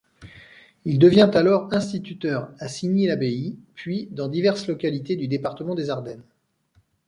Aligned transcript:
Il 0.83 0.97
devient 0.97 1.29
alors 1.35 1.71
Instituteur 1.75 2.51
à 2.57 2.67
Signy-l'Abbaye 2.67 3.59
puis 3.75 4.07
dans 4.09 4.29
diverses 4.29 4.65
localités 4.65 5.15
du 5.15 5.27
département 5.27 5.75
des 5.75 5.91
Ardennes. 5.91 6.23